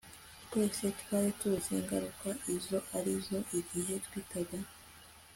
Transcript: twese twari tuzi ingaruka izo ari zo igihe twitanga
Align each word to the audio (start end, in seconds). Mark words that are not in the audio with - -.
twese 0.43 0.85
twari 0.99 1.29
tuzi 1.39 1.69
ingaruka 1.79 2.27
izo 2.55 2.77
ari 2.97 3.13
zo 3.25 3.39
igihe 3.59 3.93
twitanga 4.05 4.69